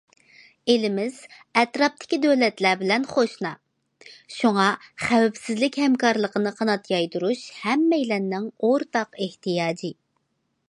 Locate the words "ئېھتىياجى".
9.27-9.93